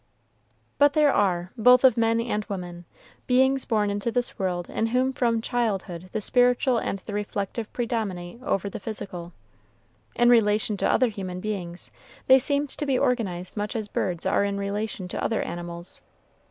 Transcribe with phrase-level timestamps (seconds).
[0.79, 2.85] But there are, both of men and women,
[3.27, 8.41] beings born into this world in whom from childhood the spiritual and the reflective predominate
[8.41, 9.31] over the physical.
[10.15, 11.91] In relation to other human beings,
[12.25, 16.01] they seem to be organized much as birds are in relation to other animals.